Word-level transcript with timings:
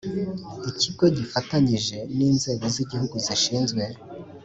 Ikigo 0.69 1.05
gifatanyije 1.17 1.97
n 2.15 2.17
inzego 2.29 2.65
z 2.73 2.75
igihugu 2.83 3.15
zishinzwe 3.25 3.83